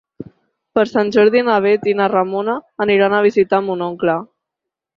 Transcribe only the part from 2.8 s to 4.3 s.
aniran a visitar mon oncle.